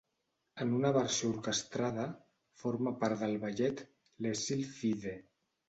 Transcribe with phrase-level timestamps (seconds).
[0.63, 2.07] En una versió orquestrada,
[2.63, 3.87] forma part del ballet
[4.29, 5.25] "Les Sylphides".